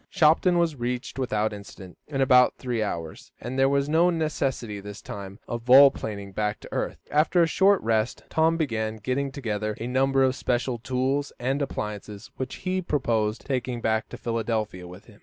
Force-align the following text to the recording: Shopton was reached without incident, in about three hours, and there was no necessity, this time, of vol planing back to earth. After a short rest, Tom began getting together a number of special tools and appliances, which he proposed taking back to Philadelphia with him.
Shopton 0.09 0.57
was 0.57 0.75
reached 0.75 1.19
without 1.19 1.53
incident, 1.53 1.95
in 2.07 2.21
about 2.21 2.55
three 2.57 2.81
hours, 2.81 3.31
and 3.39 3.59
there 3.59 3.69
was 3.69 3.87
no 3.87 4.09
necessity, 4.09 4.79
this 4.79 4.99
time, 4.99 5.37
of 5.47 5.61
vol 5.61 5.91
planing 5.91 6.31
back 6.31 6.59
to 6.61 6.73
earth. 6.73 6.97
After 7.11 7.43
a 7.43 7.45
short 7.45 7.79
rest, 7.83 8.23
Tom 8.27 8.57
began 8.57 8.95
getting 8.95 9.31
together 9.31 9.77
a 9.79 9.85
number 9.85 10.23
of 10.23 10.33
special 10.35 10.79
tools 10.79 11.31
and 11.39 11.61
appliances, 11.61 12.31
which 12.37 12.55
he 12.65 12.81
proposed 12.81 13.45
taking 13.45 13.79
back 13.79 14.09
to 14.09 14.17
Philadelphia 14.17 14.87
with 14.87 15.05
him. 15.05 15.19